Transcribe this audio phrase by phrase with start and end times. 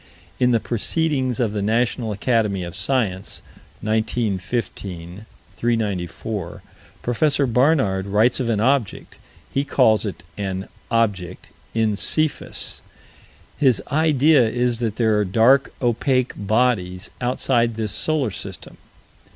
[0.39, 3.43] In the Proceedings of the National Academy of Science,
[3.81, 6.63] 1915 394,
[7.03, 7.53] Prof.
[7.53, 9.19] Barnard writes of an object
[9.53, 12.81] he calls it an "object" in Cephus.
[13.59, 18.77] His idea is that there are dark, opaque bodies outside this solar system.